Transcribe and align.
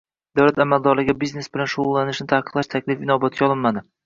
Davlat 0.37 0.61
amaldorlariga 0.63 1.15
biznes 1.23 1.49
bilan 1.57 1.69
shug‘ullanishni 1.75 2.27
taqiqlash 2.33 2.73
taklifi 2.75 3.07
inobatga 3.09 3.49
olinmadi 3.51 3.87